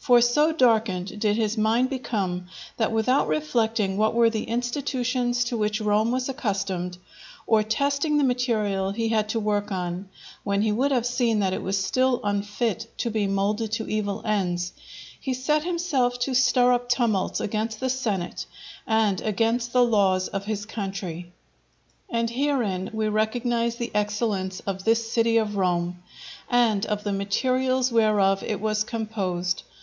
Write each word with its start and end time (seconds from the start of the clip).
For 0.00 0.22
so 0.22 0.52
darkened 0.52 1.20
did 1.20 1.36
his 1.36 1.58
mind 1.58 1.90
become, 1.90 2.46
that 2.78 2.92
without 2.92 3.28
reflecting 3.28 3.98
what 3.98 4.14
were 4.14 4.30
the 4.30 4.44
institutions 4.44 5.44
to 5.44 5.58
which 5.58 5.82
Rome 5.82 6.10
was 6.12 6.30
accustomed, 6.30 6.96
or 7.46 7.62
testing 7.62 8.16
the 8.16 8.24
material 8.24 8.90
he 8.92 9.10
had 9.10 9.28
to 9.30 9.40
work 9.40 9.70
on, 9.70 10.08
when 10.44 10.62
he 10.62 10.72
would 10.72 10.92
have 10.92 11.04
seen 11.04 11.40
that 11.40 11.52
it 11.52 11.60
was 11.60 11.76
still 11.76 12.22
unfit 12.24 12.86
to 12.98 13.10
be 13.10 13.26
moulded 13.26 13.70
to 13.72 13.86
evil 13.86 14.22
ends, 14.24 14.72
he 15.20 15.34
set 15.34 15.64
himself 15.64 16.18
to 16.20 16.32
stir 16.32 16.72
up 16.72 16.88
tumults 16.88 17.38
against 17.38 17.78
the 17.78 17.90
senate 17.90 18.46
and 18.86 19.20
against 19.20 19.74
the 19.74 19.84
laws 19.84 20.26
of 20.28 20.46
his 20.46 20.64
country. 20.64 21.30
And 22.08 22.30
herein 22.30 22.88
we 22.94 23.08
recognize 23.08 23.76
the 23.76 23.90
excellence 23.94 24.60
of 24.60 24.84
this 24.84 25.12
city 25.12 25.36
of 25.36 25.56
Rome, 25.56 26.02
and 26.48 26.86
of 26.86 27.04
the 27.04 27.12
materials 27.12 27.92
whereof 27.92 28.42
it 28.42 28.58
was 28.62 28.84
composed. 28.84 29.64